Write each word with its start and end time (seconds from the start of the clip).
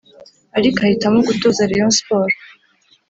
ariko 0.57 0.77
ahitamo 0.85 1.19
gutoza 1.27 1.69
Rayon 1.69 1.91
Sports 1.99 2.39